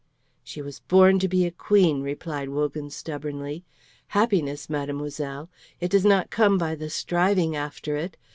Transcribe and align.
"She 0.43 0.63
was 0.63 0.79
born 0.79 1.19
to 1.19 1.27
be 1.27 1.45
a 1.45 1.51
queen," 1.51 2.01
replied 2.01 2.49
Wogan, 2.49 2.89
stubbornly. 2.89 3.63
"Happiness, 4.07 4.67
mademoiselle! 4.67 5.47
It 5.79 5.91
does 5.91 6.05
not 6.05 6.31
come 6.31 6.57
by 6.57 6.73
the 6.73 6.89
striving 6.89 7.55
after 7.55 7.95
it. 7.97 8.17